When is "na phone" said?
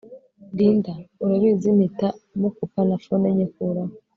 2.89-3.27